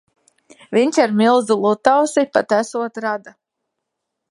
[0.77, 3.37] Viņš ar milzi Lutausi pat esot rada.